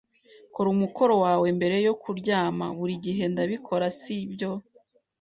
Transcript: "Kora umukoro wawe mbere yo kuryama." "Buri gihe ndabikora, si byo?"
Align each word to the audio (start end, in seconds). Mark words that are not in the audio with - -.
"Kora 0.53 0.67
umukoro 0.75 1.13
wawe 1.23 1.47
mbere 1.57 1.75
yo 1.87 1.93
kuryama." 2.01 2.65
"Buri 2.77 2.93
gihe 3.05 3.23
ndabikora, 3.33 3.85
si 3.99 4.15
byo?" 4.31 4.51